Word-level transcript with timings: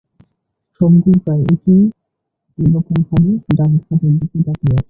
সবগুলো 0.81 1.17
প্রায় 1.25 1.43
একই 1.53 1.79
রকমভাবে 2.57 3.31
ডান 3.57 3.71
হাতের 3.81 4.13
দিকে 4.19 4.37
তাকিয়ে 4.39 4.73
আছে। 4.73 4.79